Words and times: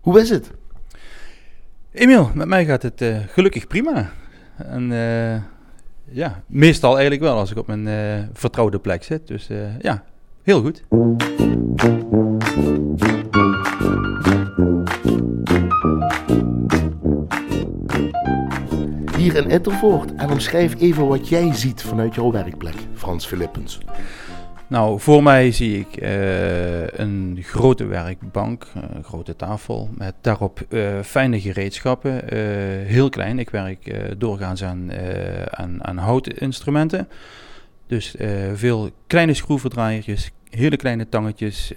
Hoe 0.00 0.20
is 0.20 0.30
het? 0.30 0.50
Emiel, 1.92 2.30
met 2.34 2.48
mij 2.48 2.64
gaat 2.64 2.82
het 2.82 3.00
uh, 3.00 3.18
gelukkig 3.28 3.66
prima. 3.66 4.12
En 4.56 4.90
uh, 4.90 5.34
ja, 6.04 6.42
meestal 6.46 6.92
eigenlijk 6.92 7.22
wel 7.22 7.36
als 7.36 7.50
ik 7.50 7.56
op 7.56 7.66
mijn 7.66 7.86
uh, 7.86 8.24
vertrouwde 8.32 8.78
plek 8.78 9.02
zit. 9.02 9.26
Dus 9.26 9.48
ja, 9.80 10.04
heel 10.42 10.60
goed. 10.60 10.84
Hier 19.16 19.36
in 19.36 19.50
Ettervoort 19.50 20.14
en 20.14 20.30
omschrijf 20.30 20.80
even 20.80 21.06
wat 21.06 21.28
jij 21.28 21.54
ziet 21.54 21.82
vanuit 21.82 22.14
jouw 22.14 22.32
werkplek, 22.32 22.76
Frans 22.94 23.26
Filippens. 23.26 23.78
Nou, 24.70 25.00
voor 25.00 25.22
mij 25.22 25.52
zie 25.52 25.78
ik 25.78 26.02
uh, 26.02 26.86
een 26.86 27.38
grote 27.42 27.86
werkbank, 27.86 28.66
een 28.74 29.04
grote 29.04 29.36
tafel 29.36 29.90
met 29.96 30.14
daarop 30.20 30.60
uh, 30.68 31.00
fijne 31.02 31.40
gereedschappen. 31.40 32.12
Uh, 32.12 32.38
heel 32.86 33.08
klein, 33.08 33.38
ik 33.38 33.50
werk 33.50 33.94
doorgaans 34.18 34.64
aan, 34.64 34.90
aan, 35.50 35.84
aan 35.84 35.96
houtinstrumenten. 35.96 37.08
Dus 37.86 38.14
veel 38.54 38.90
kleine 39.06 39.34
schroevendraaiertjes, 39.34 40.30
hele 40.50 40.76
kleine 40.76 41.08
tangetjes, 41.08 41.72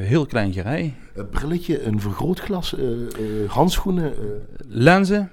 heel 0.00 0.26
klein 0.26 0.52
gerei. 0.52 0.94
Een 1.14 1.28
brilletje, 1.28 1.82
een 1.82 2.00
vergrootglas, 2.00 2.76
handschoenen? 3.46 4.12
Lenzen. 4.68 5.30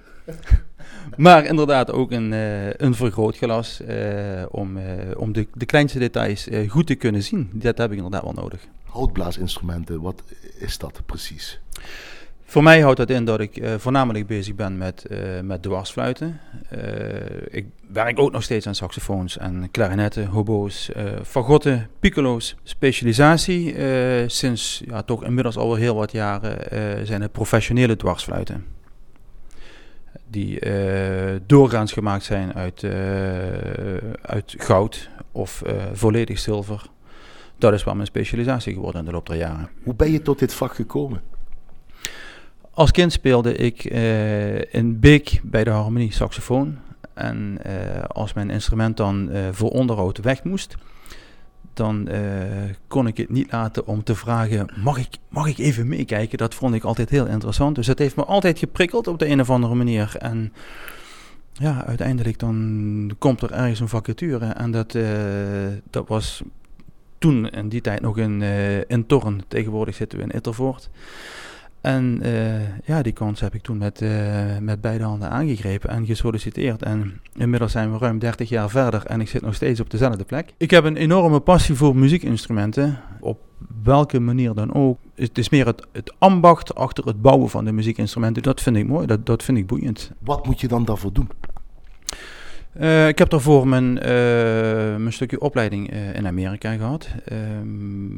Maar 1.17 1.45
inderdaad 1.45 1.91
ook 1.91 2.11
een, 2.11 2.31
uh, 2.31 2.73
een 2.73 2.95
vergrootglas 2.95 3.81
uh, 3.81 4.43
om, 4.49 4.77
uh, 4.77 4.83
om 5.17 5.33
de, 5.33 5.47
de 5.53 5.65
kleinste 5.65 5.99
details 5.99 6.47
goed 6.67 6.87
te 6.87 6.95
kunnen 6.95 7.23
zien. 7.23 7.49
Dat 7.53 7.77
heb 7.77 7.91
ik 7.91 7.95
inderdaad 7.95 8.23
wel 8.23 8.33
nodig. 8.33 8.67
Houtblaasinstrumenten, 8.83 10.01
wat 10.01 10.23
is 10.59 10.77
dat 10.77 11.01
precies? 11.05 11.59
Voor 12.47 12.63
mij 12.63 12.81
houdt 12.81 12.97
dat 12.97 13.09
in 13.09 13.25
dat 13.25 13.39
ik 13.39 13.63
voornamelijk 13.77 14.27
bezig 14.27 14.55
ben 14.55 14.77
met, 14.77 15.05
met 15.43 15.61
dwarsfluiten. 15.61 16.39
ik 17.49 17.65
werk 17.91 18.19
ook 18.19 18.31
nog 18.31 18.43
steeds 18.43 18.67
aan 18.67 18.75
saxofoons 18.75 19.37
en 19.37 19.67
klarinetten, 19.71 20.25
hobo's, 20.25 20.91
fagotten, 21.23 21.89
piccolo's. 21.99 22.55
Specialisatie 22.63 23.75
sinds 24.29 24.83
ja, 24.85 25.01
toch 25.01 25.23
inmiddels 25.23 25.57
al 25.57 25.75
heel 25.75 25.95
wat 25.95 26.11
jaren 26.11 26.57
zijn 27.07 27.21
het 27.21 27.31
professionele 27.31 27.95
dwarsfluiten 27.95 28.65
die 30.35 30.65
uh, 30.65 31.39
doorgaans 31.45 31.91
gemaakt 31.91 32.23
zijn 32.23 32.53
uit, 32.53 32.83
uh, 32.83 32.91
uit 34.21 34.55
goud 34.57 35.09
of 35.31 35.63
uh, 35.65 35.73
volledig 35.93 36.39
zilver. 36.39 36.85
Dat 37.57 37.73
is 37.73 37.83
wel 37.83 37.95
mijn 37.95 38.07
specialisatie 38.07 38.73
geworden 38.73 38.99
in 38.99 39.05
de 39.05 39.11
loop 39.11 39.27
der 39.27 39.37
jaren. 39.37 39.69
Hoe 39.83 39.95
ben 39.95 40.11
je 40.11 40.21
tot 40.21 40.39
dit 40.39 40.53
vak 40.53 40.75
gekomen? 40.75 41.21
Als 42.71 42.91
kind 42.91 43.11
speelde 43.11 43.55
ik 43.55 43.83
in 44.71 44.99
Beek 44.99 45.39
bij 45.43 45.63
de 45.63 45.69
harmonie 45.69 46.13
saxofoon. 46.13 46.77
En 47.13 47.57
als 48.07 48.33
mijn 48.33 48.49
instrument 48.49 48.97
dan 48.97 49.29
voor 49.51 49.69
onderhoud 49.69 50.17
weg 50.17 50.43
moest, 50.43 50.75
dan 51.75 52.07
uh, 52.11 52.19
kon 52.87 53.07
ik 53.07 53.17
het 53.17 53.29
niet 53.29 53.51
laten 53.51 53.87
om 53.87 54.03
te 54.03 54.15
vragen: 54.15 54.67
mag 54.83 54.97
ik, 54.97 55.17
mag 55.29 55.47
ik 55.47 55.57
even 55.57 55.87
meekijken? 55.87 56.37
Dat 56.37 56.55
vond 56.55 56.75
ik 56.75 56.83
altijd 56.83 57.09
heel 57.09 57.25
interessant. 57.25 57.75
Dus 57.75 57.87
het 57.87 57.99
heeft 57.99 58.15
me 58.15 58.25
altijd 58.25 58.59
geprikkeld 58.59 59.07
op 59.07 59.19
de 59.19 59.27
een 59.27 59.41
of 59.41 59.49
andere 59.49 59.75
manier. 59.75 60.15
En 60.19 60.53
ja, 61.53 61.85
uiteindelijk 61.85 62.39
dan 62.39 63.11
komt 63.17 63.41
er 63.41 63.51
ergens 63.51 63.79
een 63.79 63.87
vacature. 63.87 64.45
En 64.45 64.71
dat, 64.71 64.93
uh, 64.93 65.07
dat 65.89 66.07
was 66.07 66.43
toen 67.17 67.49
in 67.49 67.69
die 67.69 67.81
tijd 67.81 68.01
nog 68.01 68.17
in, 68.17 68.41
uh, 68.41 68.77
in 68.77 69.05
Torren. 69.05 69.41
Tegenwoordig 69.47 69.95
zitten 69.95 70.17
we 70.17 70.23
in 70.23 70.35
Ittervoort. 70.35 70.89
En 71.85 72.19
uh, 72.23 72.85
ja, 72.85 73.01
die 73.01 73.13
kans 73.13 73.39
heb 73.39 73.55
ik 73.55 73.61
toen 73.61 73.77
met, 73.77 74.01
uh, 74.01 74.57
met 74.59 74.81
beide 74.81 75.03
handen 75.03 75.29
aangegrepen 75.29 75.89
en 75.89 76.05
gesolliciteerd. 76.05 76.81
En 76.81 77.21
inmiddels 77.35 77.71
zijn 77.71 77.91
we 77.91 77.97
ruim 77.97 78.19
30 78.19 78.49
jaar 78.49 78.69
verder 78.69 79.05
en 79.05 79.21
ik 79.21 79.27
zit 79.27 79.41
nog 79.41 79.55
steeds 79.55 79.79
op 79.79 79.89
dezelfde 79.89 80.23
plek. 80.23 80.53
Ik 80.57 80.71
heb 80.71 80.83
een 80.83 80.95
enorme 80.95 81.39
passie 81.39 81.75
voor 81.75 81.95
muziekinstrumenten, 81.95 82.99
op 83.19 83.39
welke 83.83 84.19
manier 84.19 84.53
dan 84.53 84.73
ook. 84.73 84.99
Het 85.15 85.37
is 85.37 85.49
meer 85.49 85.65
het, 85.65 85.87
het 85.91 86.13
ambacht 86.17 86.75
achter 86.75 87.05
het 87.05 87.21
bouwen 87.21 87.49
van 87.49 87.65
de 87.65 87.71
muziekinstrumenten. 87.71 88.43
Dat 88.43 88.61
vind 88.61 88.75
ik 88.75 88.87
mooi, 88.87 89.07
dat, 89.07 89.25
dat 89.25 89.43
vind 89.43 89.57
ik 89.57 89.67
boeiend. 89.67 90.11
Wat 90.19 90.45
moet 90.45 90.61
je 90.61 90.67
dan 90.67 90.85
daarvoor 90.85 91.13
doen? 91.13 91.29
Uh, 92.79 93.07
ik 93.07 93.17
heb 93.17 93.29
daarvoor 93.29 93.67
mijn, 93.67 93.93
mijn 95.01 95.13
stukje 95.13 95.41
opleiding 95.41 95.93
in 96.13 96.27
Amerika 96.27 96.73
gehad. 96.73 97.07
Ehm, 97.25 98.17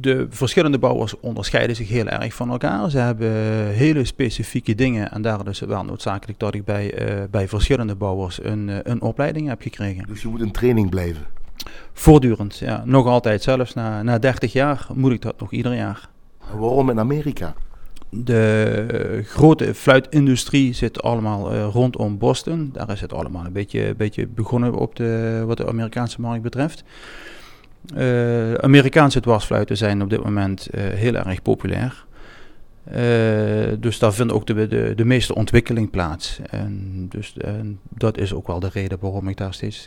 de 0.00 0.26
verschillende 0.30 0.78
bouwers 0.78 1.20
onderscheiden 1.20 1.76
zich 1.76 1.88
heel 1.88 2.06
erg 2.06 2.34
van 2.34 2.50
elkaar. 2.50 2.90
Ze 2.90 2.98
hebben 2.98 3.32
hele 3.72 4.04
specifieke 4.04 4.74
dingen 4.74 5.12
en 5.12 5.22
daar 5.22 5.48
is 5.48 5.60
het 5.60 5.68
wel 5.68 5.84
noodzakelijk 5.84 6.38
dat 6.38 6.54
ik 6.54 6.64
bij, 6.64 6.94
bij 7.30 7.48
verschillende 7.48 7.94
bouwers 7.94 8.44
een, 8.44 8.90
een 8.90 9.02
opleiding 9.02 9.48
heb 9.48 9.62
gekregen. 9.62 10.06
Dus 10.06 10.22
je 10.22 10.28
moet 10.28 10.40
in 10.40 10.52
training 10.52 10.90
blijven? 10.90 11.26
Voortdurend, 11.92 12.58
ja. 12.58 12.82
Nog 12.84 13.06
altijd, 13.06 13.42
zelfs 13.42 13.74
na, 13.74 14.02
na 14.02 14.18
30 14.18 14.52
jaar 14.52 14.86
moet 14.94 15.12
ik 15.12 15.22
dat 15.22 15.40
nog 15.40 15.52
ieder 15.52 15.74
jaar. 15.74 16.08
En 16.50 16.58
waarom 16.58 16.90
in 16.90 16.98
Amerika? 16.98 17.54
De 18.10 19.22
grote 19.24 19.74
fluitindustrie 19.74 20.72
zit 20.72 21.02
allemaal 21.02 21.54
uh, 21.54 21.68
rondom 21.72 22.18
Boston. 22.18 22.70
Daar 22.72 22.90
is 22.90 23.00
het 23.00 23.12
allemaal 23.12 23.44
een 23.44 23.52
beetje, 23.52 23.94
beetje 23.96 24.26
begonnen 24.26 24.74
op 24.74 24.96
de, 24.96 25.42
wat 25.46 25.56
de 25.56 25.66
Amerikaanse 25.66 26.20
markt 26.20 26.42
betreft. 26.42 26.84
Uh, 27.96 28.54
Amerikaanse 28.54 29.20
dwarsfluiten 29.20 29.76
zijn 29.76 30.02
op 30.02 30.10
dit 30.10 30.24
moment 30.24 30.68
uh, 30.70 30.80
heel 30.84 31.14
erg 31.14 31.42
populair. 31.42 32.06
Uh, 32.88 32.94
dus 33.80 33.98
daar 33.98 34.12
vindt 34.14 34.32
ook 34.32 34.46
de, 34.46 34.66
de, 34.66 34.92
de 34.96 35.04
meeste 35.04 35.34
ontwikkeling 35.34 35.90
plaats. 35.90 36.40
En 36.50 37.06
dus 37.08 37.36
en 37.36 37.78
dat 37.88 38.18
is 38.18 38.34
ook 38.34 38.46
wel 38.46 38.60
de 38.60 38.68
reden 38.72 38.98
waarom 39.00 39.28
ik 39.28 39.36
daar 39.36 39.54
steeds 39.54 39.86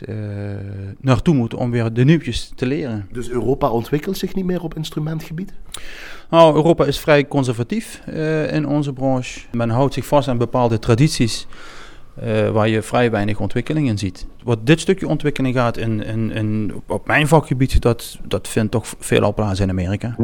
naartoe 1.00 1.34
moet 1.34 1.54
om 1.54 1.70
weer 1.70 1.92
de 1.92 2.04
nieuwtjes 2.04 2.52
te 2.54 2.66
leren. 2.66 3.08
Dus 3.12 3.30
Europa 3.30 3.70
ontwikkelt 3.70 4.16
zich 4.16 4.34
niet 4.34 4.44
meer 4.44 4.62
op 4.62 4.74
instrumentgebied? 4.74 5.52
Nou, 6.30 6.54
Europa 6.54 6.84
is 6.84 6.98
vrij 6.98 7.28
conservatief 7.28 8.02
in 8.50 8.66
onze 8.66 8.92
branche. 8.92 9.40
Men 9.52 9.70
houdt 9.70 9.94
zich 9.94 10.06
vast 10.06 10.28
aan 10.28 10.38
bepaalde 10.38 10.78
tradities. 10.78 11.46
Uh, 12.24 12.50
waar 12.50 12.68
je 12.68 12.82
vrij 12.82 13.10
weinig 13.10 13.40
ontwikkeling 13.40 13.88
in 13.88 13.98
ziet. 13.98 14.26
Wat 14.44 14.66
dit 14.66 14.80
stukje 14.80 15.08
ontwikkeling 15.08 15.54
gaat 15.54 15.76
in, 15.76 16.04
in, 16.04 16.30
in, 16.30 16.72
op 16.86 17.06
mijn 17.06 17.28
vakgebied, 17.28 17.80
dat, 17.82 18.18
dat 18.28 18.48
vindt 18.48 18.70
toch 18.70 18.94
veelal 18.98 19.34
plaats 19.34 19.60
in 19.60 19.70
Amerika. 19.70 20.16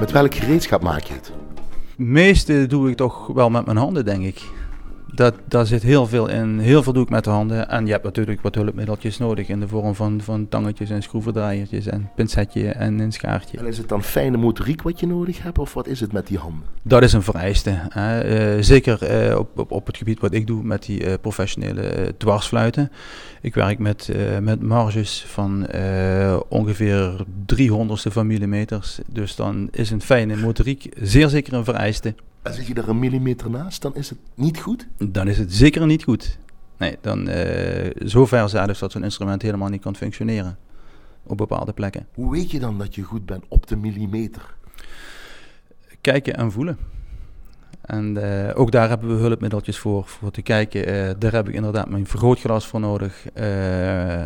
Met 0.00 0.12
welk 0.12 0.34
gereedschap 0.34 0.82
maak 0.82 1.02
je 1.02 1.14
het? 1.14 1.32
Meeste 1.96 2.66
doe 2.66 2.90
ik 2.90 2.96
toch 2.96 3.26
wel 3.26 3.50
met 3.50 3.64
mijn 3.64 3.76
handen, 3.76 4.04
denk 4.04 4.24
ik 4.24 4.42
dat, 5.14 5.34
daar 5.48 5.66
zit 5.66 5.82
heel 5.82 6.06
veel 6.06 6.28
in. 6.28 6.58
Heel 6.58 6.82
veel 6.82 6.92
doe 6.92 7.02
ik 7.02 7.10
met 7.10 7.24
de 7.24 7.30
handen. 7.30 7.68
En 7.68 7.86
je 7.86 7.92
hebt 7.92 8.04
natuurlijk 8.04 8.42
wat 8.42 8.54
hulpmiddeltjes 8.54 9.18
nodig 9.18 9.48
in 9.48 9.60
de 9.60 9.68
vorm 9.68 9.94
van, 9.94 10.20
van 10.20 10.48
tangetjes 10.48 10.90
en 10.90 11.02
schroevendraaiertjes 11.02 11.86
en 11.86 12.10
pincetje 12.14 12.68
en 12.68 12.98
een 12.98 13.12
schaartje. 13.12 13.58
En 13.58 13.66
is 13.66 13.78
het 13.78 13.88
dan 13.88 14.02
fijne 14.02 14.36
motoriek 14.36 14.82
wat 14.82 15.00
je 15.00 15.06
nodig 15.06 15.42
hebt 15.42 15.58
of 15.58 15.74
wat 15.74 15.86
is 15.86 16.00
het 16.00 16.12
met 16.12 16.26
die 16.26 16.38
handen? 16.38 16.62
Dat 16.82 17.02
is 17.02 17.12
een 17.12 17.22
vereiste. 17.22 17.70
Hè. 17.88 18.56
Uh, 18.56 18.62
zeker 18.62 19.28
uh, 19.30 19.38
op, 19.38 19.58
op, 19.58 19.70
op 19.70 19.86
het 19.86 19.96
gebied 19.96 20.20
wat 20.20 20.34
ik 20.34 20.46
doe 20.46 20.62
met 20.62 20.82
die 20.82 21.04
uh, 21.04 21.12
professionele 21.20 22.14
dwarsfluiten. 22.18 22.90
Ik 23.40 23.54
werk 23.54 23.78
met, 23.78 24.12
met 24.40 24.62
marges 24.62 25.24
van 25.28 25.66
ongeveer 26.48 27.24
300ste 27.56 28.12
van 28.12 28.26
millimeters. 28.26 28.98
Dus 29.06 29.36
dan 29.36 29.68
is 29.70 29.90
een 29.90 30.00
fijne 30.00 30.36
motoriek 30.36 30.88
zeer 31.00 31.28
zeker 31.28 31.52
een 31.52 31.64
vereiste. 31.64 32.14
En 32.44 32.54
zit 32.54 32.66
je 32.66 32.74
er 32.74 32.88
een 32.88 32.98
millimeter 32.98 33.50
naast, 33.50 33.82
dan 33.82 33.94
is 33.94 34.08
het 34.08 34.18
niet 34.34 34.60
goed? 34.60 34.86
Dan 34.98 35.28
is 35.28 35.38
het 35.38 35.54
zeker 35.54 35.86
niet 35.86 36.04
goed. 36.04 36.38
Nee, 36.76 36.96
dan 37.00 37.28
uh, 37.28 37.90
zover 37.94 38.48
zelfs 38.48 38.78
dat 38.78 38.92
zo'n 38.92 39.04
instrument 39.04 39.42
helemaal 39.42 39.68
niet 39.68 39.80
kan 39.80 39.96
functioneren 39.96 40.56
op 41.22 41.36
bepaalde 41.36 41.72
plekken. 41.72 42.06
Hoe 42.14 42.30
weet 42.30 42.50
je 42.50 42.58
dan 42.58 42.78
dat 42.78 42.94
je 42.94 43.02
goed 43.02 43.26
bent 43.26 43.44
op 43.48 43.66
de 43.66 43.76
millimeter? 43.76 44.54
Kijken 46.00 46.34
en 46.34 46.52
voelen. 46.52 46.78
En 47.80 48.16
uh, 48.16 48.50
ook 48.54 48.70
daar 48.70 48.88
hebben 48.88 49.08
we 49.08 49.22
hulpmiddeltjes 49.22 49.78
voor, 49.78 50.04
voor 50.06 50.30
te 50.30 50.42
kijken. 50.42 50.88
Uh, 50.88 51.10
daar 51.18 51.32
heb 51.32 51.48
ik 51.48 51.54
inderdaad 51.54 51.88
mijn 51.88 52.06
vergrootglas 52.06 52.66
voor 52.66 52.80
nodig. 52.80 53.26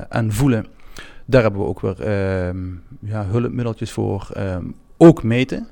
en 0.09 0.33
voelen. 0.33 0.67
Daar 1.25 1.43
hebben 1.43 1.61
we 1.61 1.67
ook 1.67 1.81
weer 1.81 2.01
ehm, 2.01 2.67
ja, 3.01 3.27
hulpmiddeltjes 3.27 3.93
voor. 3.93 4.29
Ehm, 4.33 4.65
ook 4.97 5.23
meten. 5.23 5.69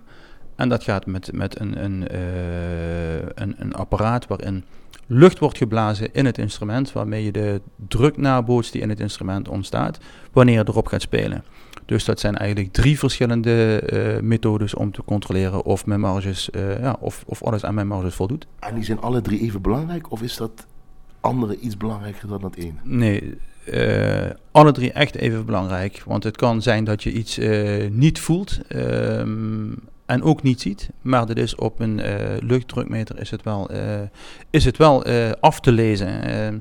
En 0.57 0.69
dat 0.69 0.83
gaat 0.83 1.07
met, 1.07 1.33
met 1.33 1.61
een, 1.61 1.85
een, 1.85 2.05
uh, 2.13 3.17
een, 3.35 3.55
een, 3.59 3.75
apparaat 3.75 4.27
waarin 4.27 4.65
lucht 5.07 5.39
wordt 5.39 5.57
geblazen 5.59 6.13
in 6.13 6.25
het 6.25 6.39
instrument, 6.39 6.93
waarmee 6.93 7.25
je 7.25 7.33
de 7.33 7.61
druk 7.89 8.17
nabootst 8.17 8.73
die 8.73 8.83
in 8.83 8.89
het 8.89 9.01
instrument 9.01 9.49
ontstaat, 9.49 9.99
wanneer 10.33 10.55
je 10.55 10.69
erop 10.69 10.87
gaat 10.87 11.03
spelen. 11.03 11.45
Dus 11.85 12.05
dat 12.05 12.21
zijn 12.21 12.37
eigenlijk 12.37 12.73
drie 12.73 12.99
verschillende 12.99 13.83
uh, 13.93 14.23
methodes 14.23 14.75
om 14.75 14.93
te 14.93 15.05
controleren 15.05 15.65
of 15.65 15.87
mijn 15.87 16.01
marges, 16.01 16.49
uh, 16.53 16.81
ja, 16.81 16.97
of, 17.01 17.25
of 17.27 17.43
alles 17.43 17.65
aan 17.65 17.75
mijn 17.75 17.87
marges 17.87 18.15
voldoet. 18.15 18.47
En 18.59 18.75
die 18.75 18.85
zijn 18.85 19.01
alle 19.01 19.21
drie 19.21 19.41
even 19.41 19.63
belangrijk, 19.63 20.11
of 20.11 20.23
is 20.23 20.37
dat 20.37 20.67
andere 21.21 21.59
iets 21.59 21.77
belangrijker 21.77 22.29
dan 22.29 22.41
dat 22.41 22.55
ene? 22.55 22.79
Nee, 22.83 23.39
eh, 23.65 24.31
alle 24.51 24.73
drie 24.73 24.93
echt 24.93 25.15
even 25.15 25.47
belangrijk. 25.47 26.03
Want 26.07 26.25
het 26.25 26.37
kan 26.37 26.63
zijn 26.63 26.85
dat 26.85 27.03
je 27.03 27.13
iets 27.13 27.39
eh, 27.39 27.91
niet 27.91 28.21
voelt 28.21 28.61
ehm, 28.69 29.73
en 30.07 30.23
ook 30.23 30.43
niet 30.43 30.61
ziet. 30.61 30.91
Maar 31.03 31.27
dat 31.27 31.37
is 31.37 31.55
op 31.55 31.81
een 31.81 31.99
uh, 31.99 32.15
luchtdrukmeter 32.41 33.21
is 33.21 33.31
het 33.31 33.43
wel, 33.43 33.71
is 34.51 34.65
het 34.65 34.77
wel 34.77 35.05
af 35.41 35.61
te 35.61 35.73
lezen. 35.73 36.23
Ehm, 36.23 36.59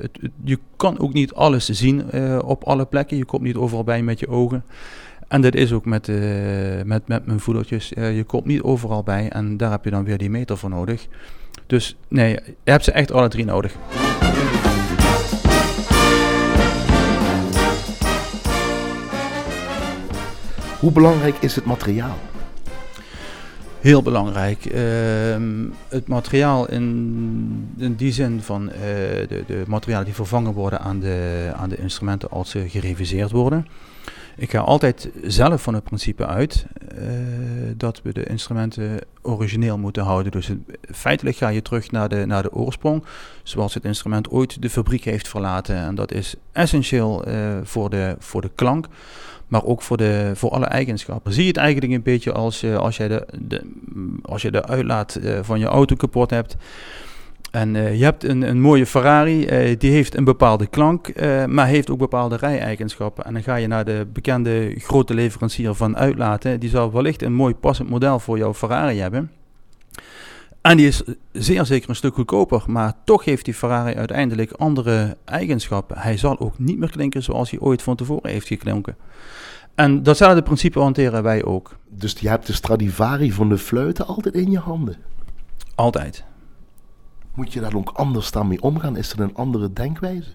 het, 0.00 0.18
je 0.44 0.58
kan 0.76 0.98
ook 0.98 1.12
niet 1.12 1.32
alles 1.32 1.68
zien 1.68 2.12
op 2.42 2.64
alle 2.64 2.84
plekken. 2.84 3.16
Je 3.16 3.24
komt 3.24 3.42
niet 3.42 3.56
overal 3.56 3.84
bij 3.84 4.02
met 4.02 4.20
je 4.20 4.28
ogen. 4.28 4.64
En 5.28 5.40
dat 5.40 5.54
is 5.54 5.72
ook 5.72 5.84
met, 5.84 6.06
met, 6.84 7.08
met 7.08 7.26
mijn 7.26 7.40
voedertjes. 7.40 7.88
je 7.88 8.24
komt 8.26 8.44
niet 8.44 8.62
overal 8.62 9.02
bij 9.02 9.28
en 9.28 9.56
daar 9.56 9.70
heb 9.70 9.84
je 9.84 9.90
dan 9.90 10.04
weer 10.04 10.18
die 10.18 10.30
meter 10.30 10.58
voor 10.58 10.70
nodig. 10.70 11.06
Dus 11.66 11.96
nee, 12.08 12.30
je 12.44 12.70
hebt 12.70 12.84
ze 12.84 12.92
echt 12.92 13.12
alle 13.12 13.28
drie 13.28 13.44
nodig. 13.44 13.76
Hoe 20.84 20.92
belangrijk 20.92 21.36
is 21.40 21.54
het 21.54 21.64
materiaal? 21.64 22.18
Heel 23.80 24.02
belangrijk. 24.02 24.64
Ehm, 24.64 25.66
het 25.88 26.08
materiaal 26.08 26.68
in, 26.68 27.72
in 27.76 27.94
die 27.94 28.12
zin 28.12 28.40
van 28.42 28.68
uh, 28.68 28.78
de, 29.28 29.44
de 29.46 29.62
materialen 29.66 30.04
die 30.04 30.14
vervangen 30.14 30.52
worden 30.52 30.80
aan 30.80 31.00
de, 31.00 31.50
aan 31.56 31.68
de 31.68 31.76
instrumenten 31.76 32.30
als 32.30 32.50
ze 32.50 32.68
gereviseerd 32.68 33.30
worden. 33.30 33.66
Ik 34.36 34.50
ga 34.50 34.58
altijd 34.58 35.10
zelf 35.22 35.62
van 35.62 35.74
het 35.74 35.84
principe 35.84 36.26
uit 36.26 36.66
uh, 36.98 37.08
dat 37.76 38.00
we 38.02 38.12
de 38.12 38.24
instrumenten 38.24 38.98
origineel 39.22 39.78
moeten 39.78 40.02
houden. 40.02 40.32
Dus 40.32 40.50
feitelijk 40.92 41.36
ga 41.36 41.48
je 41.48 41.62
terug 41.62 41.90
naar 41.90 42.08
de, 42.08 42.26
naar 42.26 42.42
de 42.42 42.52
oorsprong, 42.52 43.04
zoals 43.42 43.74
het 43.74 43.84
instrument 43.84 44.30
ooit 44.30 44.62
de 44.62 44.70
fabriek 44.70 45.04
heeft 45.04 45.28
verlaten. 45.28 45.76
En 45.76 45.94
dat 45.94 46.12
is 46.12 46.34
essentieel 46.52 47.28
uh, 47.28 47.56
voor, 47.62 47.90
de, 47.90 48.16
voor 48.18 48.40
de 48.40 48.50
klank 48.54 48.86
maar 49.48 49.64
ook 49.64 49.82
voor, 49.82 49.96
de, 49.96 50.30
voor 50.34 50.50
alle 50.50 50.64
eigenschappen. 50.64 51.32
Zie 51.32 51.42
je 51.42 51.48
het 51.48 51.56
eigenlijk 51.56 51.92
een 51.92 52.02
beetje 52.02 52.32
als, 52.32 52.62
uh, 52.62 52.76
als, 52.76 52.96
jij 52.96 53.08
de, 53.08 53.26
de, 53.38 53.70
als 54.22 54.42
je 54.42 54.50
de 54.50 54.66
uitlaat 54.66 55.20
van 55.42 55.58
je 55.58 55.66
auto 55.66 55.96
kapot 55.96 56.30
hebt. 56.30 56.56
En 57.54 57.74
uh, 57.74 57.98
je 57.98 58.04
hebt 58.04 58.24
een, 58.24 58.42
een 58.42 58.60
mooie 58.60 58.86
Ferrari, 58.86 59.46
die 59.76 59.90
heeft 59.90 60.16
een 60.16 60.24
bepaalde 60.24 60.66
klank, 60.66 61.12
maar 61.46 61.66
heeft 61.66 61.90
ook 61.90 61.98
bepaalde 61.98 62.36
rij-eigenschappen. 62.36 63.24
En 63.24 63.32
dan 63.32 63.42
ga 63.42 63.56
je 63.56 63.66
naar 63.66 63.84
de 63.84 64.06
bekende 64.12 64.74
grote 64.78 65.14
leverancier 65.14 65.74
van 65.74 65.96
uitlaten. 65.96 66.60
Die 66.60 66.70
zal 66.70 66.92
wellicht 66.92 67.22
een 67.22 67.32
mooi 67.32 67.54
passend 67.54 67.88
model 67.88 68.18
voor 68.18 68.38
jouw 68.38 68.54
Ferrari 68.54 68.98
hebben. 68.98 69.30
En 70.60 70.76
die 70.76 70.86
is 70.86 71.02
zeer 71.32 71.64
zeker 71.64 71.88
een 71.88 71.96
stuk 71.96 72.14
goedkoper, 72.14 72.62
maar 72.66 72.92
toch 73.04 73.24
heeft 73.24 73.44
die 73.44 73.54
Ferrari 73.54 73.94
uiteindelijk 73.94 74.52
andere 74.52 75.16
eigenschappen. 75.24 75.98
Hij 75.98 76.16
zal 76.16 76.38
ook 76.38 76.58
niet 76.58 76.78
meer 76.78 76.90
klinken 76.90 77.22
zoals 77.22 77.50
hij 77.50 77.60
ooit 77.60 77.82
van 77.82 77.96
tevoren 77.96 78.30
heeft 78.30 78.46
geklonken. 78.46 78.96
En 79.74 80.02
datzelfde 80.02 80.42
principe 80.42 80.78
hanteren 80.78 81.22
wij 81.22 81.44
ook. 81.44 81.76
Dus 81.88 82.12
je 82.12 82.28
hebt 82.28 82.46
de 82.46 82.52
Stradivari 82.52 83.32
van 83.32 83.48
de 83.48 83.58
fluiten 83.58 84.06
altijd 84.06 84.34
in 84.34 84.50
je 84.50 84.58
handen? 84.58 84.96
Altijd. 85.74 86.24
Moet 87.34 87.52
je 87.52 87.60
daar 87.60 87.74
ook 87.74 87.90
anders 87.94 88.30
dan 88.30 88.48
mee 88.48 88.62
omgaan? 88.62 88.96
Is 88.96 89.12
er 89.12 89.20
een 89.20 89.34
andere 89.34 89.72
denkwijze? 89.72 90.30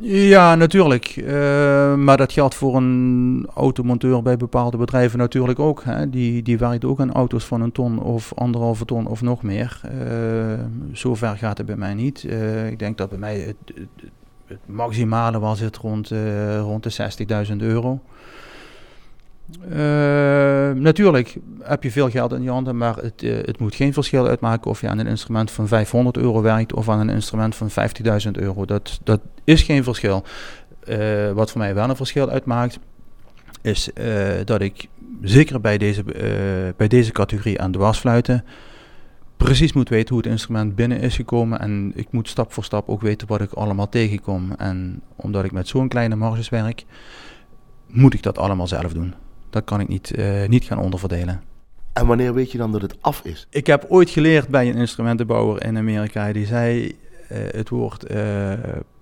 Ja, 0.00 0.54
natuurlijk. 0.54 1.16
Uh, 1.16 1.94
maar 1.94 2.16
dat 2.16 2.32
geldt 2.32 2.54
voor 2.54 2.76
een 2.76 3.48
automonteur 3.54 4.22
bij 4.22 4.36
bepaalde 4.36 4.76
bedrijven 4.76 5.18
natuurlijk 5.18 5.58
ook. 5.58 5.84
Hè. 5.84 6.10
Die, 6.10 6.42
die 6.42 6.58
werkt 6.58 6.84
ook 6.84 7.00
aan 7.00 7.12
auto's 7.12 7.44
van 7.44 7.60
een 7.60 7.72
ton 7.72 7.98
of 7.98 8.34
anderhalve 8.34 8.84
ton 8.84 9.06
of 9.06 9.22
nog 9.22 9.42
meer. 9.42 9.80
Uh, 9.84 10.64
zover 10.92 11.36
gaat 11.36 11.56
het 11.56 11.66
bij 11.66 11.76
mij 11.76 11.94
niet. 11.94 12.22
Uh, 12.22 12.70
ik 12.70 12.78
denk 12.78 12.98
dat 12.98 13.08
bij 13.08 13.18
mij 13.18 13.38
het, 13.38 13.56
het, 13.74 14.10
het 14.46 14.58
maximale 14.66 15.38
was 15.38 15.60
het 15.60 15.76
rond, 15.76 16.12
rond 16.60 16.82
de 16.82 17.46
60.000 17.50 17.56
euro. 17.56 18.00
Uh, 19.68 19.76
natuurlijk 20.82 21.36
heb 21.62 21.82
je 21.82 21.90
veel 21.90 22.10
geld 22.10 22.32
in 22.32 22.42
je 22.42 22.50
handen, 22.50 22.76
maar 22.76 22.96
het, 22.96 23.22
uh, 23.22 23.36
het, 23.36 23.58
moet 23.58 23.74
geen 23.74 23.92
verschil 23.92 24.26
uitmaken 24.26 24.70
of 24.70 24.80
je 24.80 24.88
aan 24.88 24.98
een 24.98 25.06
instrument 25.06 25.50
van 25.50 25.68
500 25.68 26.16
euro 26.16 26.42
werkt 26.42 26.72
of 26.72 26.88
aan 26.88 27.00
een 27.00 27.10
instrument 27.10 27.54
van 27.54 27.70
50.000 27.70 28.30
euro. 28.32 28.64
Dat, 28.64 29.00
dat 29.04 29.20
is 29.44 29.62
geen 29.62 29.84
verschil. 29.84 30.24
Uh, 30.84 31.32
wat 31.32 31.50
voor 31.50 31.60
mij 31.60 31.74
wel 31.74 31.88
een 31.88 31.96
verschil 31.96 32.30
uitmaakt, 32.30 32.78
is 33.62 33.90
dat 34.44 34.60
ik 34.60 34.88
zeker 35.22 35.60
bij 35.60 35.78
deze, 35.78 36.04
bij 36.76 36.88
deze 36.88 37.12
categorie 37.12 37.60
aan 37.60 37.72
de 37.72 37.78
wasfluiten 37.78 38.44
precies 39.44 39.72
moet 39.72 39.88
weten 39.88 40.14
hoe 40.14 40.22
het 40.22 40.32
instrument 40.32 40.74
binnen 40.74 41.00
is 41.00 41.16
gekomen. 41.16 41.60
En 41.60 41.92
ik 41.94 42.06
moet 42.10 42.28
stap 42.28 42.52
voor 42.52 42.64
stap 42.64 42.88
ook 42.88 43.00
weten 43.00 43.28
wat 43.28 43.40
ik 43.40 43.52
allemaal 43.52 43.88
tegenkom. 43.88 44.52
En 44.52 45.02
omdat 45.16 45.44
ik 45.44 45.52
met 45.52 45.68
zo'n 45.68 45.88
kleine 45.88 46.16
marges 46.16 46.48
werk, 46.48 46.84
moet 47.86 48.14
ik 48.14 48.22
dat 48.22 48.38
allemaal 48.38 48.66
zelf 48.66 48.92
doen. 48.92 49.14
Dat 49.52 49.64
kan 49.64 49.80
ik 49.80 49.88
niet, 49.88 50.12
uh, 50.18 50.48
niet 50.48 50.64
gaan 50.64 50.78
onderverdelen. 50.78 51.42
En 51.92 52.06
wanneer 52.06 52.34
weet 52.34 52.52
je 52.52 52.58
dan 52.58 52.72
dat 52.72 52.82
het 52.82 52.96
af 53.00 53.20
is? 53.24 53.46
Ik 53.50 53.66
heb 53.66 53.84
ooit 53.88 54.10
geleerd 54.10 54.48
bij 54.48 54.68
een 54.68 54.76
instrumentenbouwer 54.76 55.64
in 55.64 55.76
Amerika. 55.76 56.32
Die 56.32 56.46
zei, 56.46 56.84
uh, 56.86 57.38
het 57.50 57.68
woord 57.68 58.10
uh, 58.10 58.52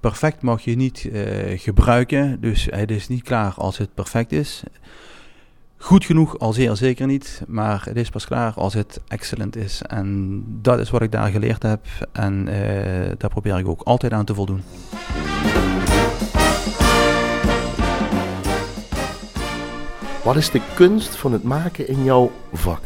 perfect 0.01 0.43
mag 0.43 0.63
je 0.63 0.77
niet 0.77 1.09
gebruiken. 1.55 2.41
Dus 2.41 2.69
het 2.71 2.91
is 2.91 3.09
niet 3.09 3.23
klaar 3.23 3.53
als 3.57 3.79
het 3.79 3.95
perfect 3.95 4.33
is. 4.33 4.63
Goed 5.77 6.05
genoeg 6.05 6.39
al 6.39 6.53
zeer 6.53 6.77
zeker 6.77 7.07
niet. 7.07 7.43
Maar 7.47 7.85
het 7.85 7.97
is 7.97 8.11
pas 8.11 8.27
klaar 8.27 8.53
als 8.55 8.75
het 8.75 9.01
excellent 9.09 9.57
is. 9.57 9.83
En 9.83 10.43
dat 10.63 10.79
is 10.79 10.91
wat 10.91 11.03
ik 11.03 11.13
daar 11.13 11.31
geleerd 11.31 11.63
heb. 11.63 11.87
En 12.13 12.45
daar 13.19 13.31
probeer 13.31 13.59
ik 13.59 13.69
ook 13.69 13.83
altijd 13.83 14.13
aan 14.13 14.25
te 14.25 14.35
voldoen. 14.35 14.63
Wat 20.25 20.37
is 20.37 20.51
de 20.51 20.61
kunst 20.75 21.17
van 21.17 21.33
het 21.33 21.43
maken 21.43 21.89
in 21.89 22.05
jouw 22.05 22.31
vak? 22.53 22.81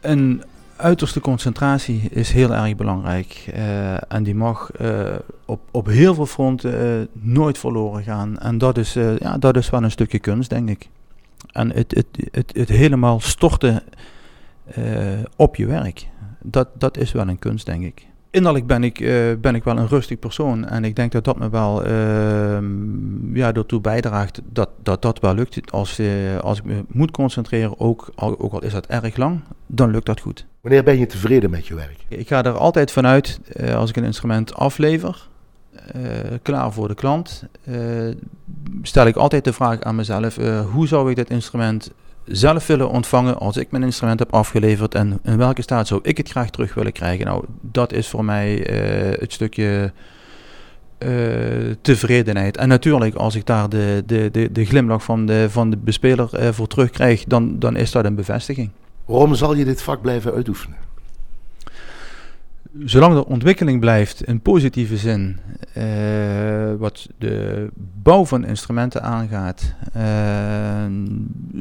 Een 0.00 0.42
uiterste 0.76 1.20
concentratie 1.20 2.08
is 2.10 2.30
heel 2.30 2.54
erg 2.54 2.76
belangrijk. 2.76 3.50
Uh, 3.54 4.12
en 4.12 4.22
die 4.22 4.34
mag 4.34 4.70
uh, 4.80 5.14
op, 5.44 5.60
op 5.70 5.86
heel 5.86 6.14
veel 6.14 6.26
fronten 6.26 7.00
uh, 7.00 7.06
nooit 7.12 7.58
verloren 7.58 8.02
gaan. 8.02 8.38
En 8.38 8.58
dat 8.58 8.78
is, 8.78 8.92
ja, 9.18 9.38
dat 9.38 9.56
is 9.56 9.70
wel 9.70 9.82
een 9.82 9.90
stukje 9.90 10.18
kunst, 10.18 10.50
denk 10.50 10.68
ik. 10.68 10.88
En 11.52 11.72
het, 11.72 11.94
het, 11.94 12.06
het, 12.30 12.52
het 12.56 12.68
helemaal 12.68 13.20
storten 13.20 13.82
op 15.36 15.56
je 15.56 15.66
werk, 15.66 16.08
dat, 16.42 16.68
dat 16.78 16.96
is 16.96 17.12
wel 17.12 17.28
een 17.28 17.38
kunst, 17.38 17.66
denk 17.66 17.84
ik 17.84 18.06
innerlijk 18.30 18.66
ben 18.66 18.84
ik, 18.84 19.00
uh, 19.00 19.32
ben 19.40 19.54
ik 19.54 19.64
wel 19.64 19.78
een 19.78 19.88
rustig 19.88 20.18
persoon. 20.18 20.64
En 20.64 20.84
ik 20.84 20.96
denk 20.96 21.12
dat 21.12 21.24
dat 21.24 21.38
me 21.38 21.50
wel 21.50 21.86
uh, 21.86 22.58
ja, 23.32 23.52
ertoe 23.52 23.80
bijdraagt 23.80 24.40
dat, 24.52 24.68
dat 24.82 25.02
dat 25.02 25.20
wel 25.20 25.34
lukt. 25.34 25.72
Als, 25.72 26.00
uh, 26.00 26.38
als 26.38 26.58
ik 26.58 26.64
me 26.64 26.84
moet 26.88 27.10
concentreren, 27.10 27.80
ook 27.80 28.10
al, 28.14 28.40
ook 28.40 28.52
al 28.52 28.62
is 28.62 28.72
dat 28.72 28.86
erg 28.86 29.16
lang, 29.16 29.40
dan 29.66 29.90
lukt 29.90 30.06
dat 30.06 30.20
goed. 30.20 30.46
Wanneer 30.60 30.84
ben 30.84 30.98
je 30.98 31.06
tevreden 31.06 31.50
met 31.50 31.66
je 31.66 31.74
werk? 31.74 32.04
Ik 32.08 32.28
ga 32.28 32.44
er 32.44 32.58
altijd 32.58 32.92
vanuit, 32.92 33.40
eh, 33.52 33.76
als 33.76 33.90
ik 33.90 33.96
een 33.96 34.04
instrument 34.04 34.54
aflever, 34.54 35.28
klaar 36.42 36.72
voor 36.72 36.88
de 36.88 36.94
klant, 36.94 37.44
stel 38.82 39.06
ik 39.06 39.16
altijd 39.16 39.44
de 39.44 39.52
vraag 39.52 39.80
aan 39.80 39.94
mezelf, 39.94 40.36
hoe 40.72 40.86
zou 40.86 41.10
ik 41.10 41.16
dit 41.16 41.30
instrument 41.30 41.90
zelf 42.26 42.66
willen 42.66 42.90
ontvangen 42.90 43.38
als 43.38 43.56
ik 43.56 43.70
mijn 43.70 43.82
instrument 43.82 44.18
heb 44.18 44.32
afgeleverd 44.32 44.94
en 44.94 45.18
in 45.22 45.36
welke 45.36 45.62
staat 45.62 45.86
zou 45.86 46.00
ik 46.02 46.16
het 46.16 46.28
graag 46.28 46.50
terug 46.50 46.74
willen 46.74 46.92
krijgen. 46.92 47.26
Nou, 47.26 47.44
dat 47.60 47.92
is 47.92 48.08
voor 48.08 48.24
mij 48.24 48.70
uh, 48.70 49.18
het 49.20 49.32
stukje 49.32 49.92
uh, 50.98 51.10
tevredenheid. 51.80 52.56
En 52.56 52.68
natuurlijk, 52.68 53.14
als 53.14 53.34
ik 53.34 53.46
daar 53.46 53.68
de, 53.68 54.02
de, 54.06 54.28
de, 54.32 54.52
de 54.52 54.64
glimlach 54.64 55.04
van 55.04 55.26
de, 55.26 55.46
van 55.50 55.70
de 55.70 55.76
bespeler 55.76 56.30
uh, 56.34 56.48
voor 56.48 56.66
terugkrijg, 56.66 57.24
dan, 57.24 57.58
dan 57.58 57.76
is 57.76 57.90
dat 57.90 58.04
een 58.04 58.14
bevestiging. 58.14 58.70
Waarom 59.04 59.34
zal 59.34 59.54
je 59.54 59.64
dit 59.64 59.82
vak 59.82 60.00
blijven 60.00 60.32
uitoefenen? 60.32 60.76
zolang 62.84 63.14
er 63.14 63.24
ontwikkeling 63.24 63.80
blijft 63.80 64.22
in 64.22 64.40
positieve 64.40 64.96
zin, 64.96 65.38
uh, 65.76 65.84
wat 66.78 67.08
de 67.18 67.68
bouw 68.02 68.24
van 68.24 68.44
instrumenten 68.44 69.02
aangaat, 69.02 69.74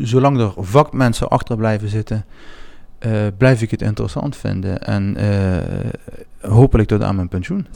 zolang 0.07 0.39
er 0.39 0.53
vakmensen 0.57 1.27
achter 1.27 1.57
blijven 1.57 1.89
zitten, 1.89 2.25
uh, 2.99 3.11
blijf 3.37 3.61
ik 3.61 3.71
het 3.71 3.81
interessant 3.81 4.35
vinden 4.35 4.83
en 4.83 5.17
hopelijk 6.41 6.87
tot 6.87 7.03
aan 7.03 7.15
mijn 7.15 7.27
pensioen. 7.27 7.67